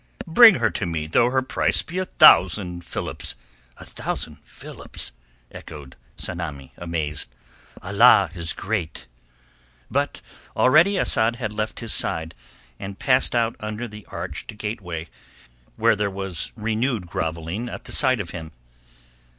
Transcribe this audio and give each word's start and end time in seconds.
Bring 0.25 0.55
her 0.55 0.71
to 0.71 0.87
me, 0.87 1.05
though 1.05 1.29
her 1.29 1.43
price 1.43 1.83
be 1.83 1.99
a 1.99 2.05
thousand 2.05 2.83
philips." 2.83 3.35
"A 3.77 3.85
thousand 3.85 4.37
philips!" 4.39 5.11
echoed 5.51 5.95
Tsamanni 6.17 6.71
amazed. 6.75 7.29
"Allah 7.83 8.31
is 8.33 8.53
great!" 8.53 9.05
But 9.91 10.21
already 10.55 10.97
Asad 10.97 11.35
had 11.35 11.53
left 11.53 11.81
his 11.81 11.93
side 11.93 12.33
and 12.79 12.97
passed 12.97 13.35
out 13.35 13.55
under 13.59 13.87
the 13.87 14.07
arched 14.09 14.57
gateay, 14.57 15.07
where 15.75 15.95
the 15.95 16.09
grovelling 16.09 17.55
anew 17.65 17.71
at 17.71 17.83
the 17.83 17.91
sight 17.91 18.19
of 18.19 18.31
him. 18.31 18.53